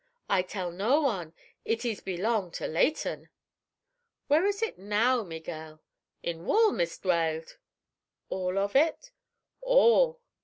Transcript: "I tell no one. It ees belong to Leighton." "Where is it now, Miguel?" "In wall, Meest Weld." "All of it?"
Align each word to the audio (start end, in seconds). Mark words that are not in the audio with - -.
"I 0.27 0.41
tell 0.41 0.71
no 0.71 0.99
one. 1.01 1.35
It 1.63 1.85
ees 1.85 2.01
belong 2.01 2.49
to 2.53 2.65
Leighton." 2.65 3.29
"Where 4.25 4.47
is 4.47 4.63
it 4.63 4.79
now, 4.79 5.21
Miguel?" 5.21 5.79
"In 6.23 6.43
wall, 6.43 6.71
Meest 6.71 7.05
Weld." 7.05 7.59
"All 8.27 8.57
of 8.57 8.75
it?" 8.75 9.11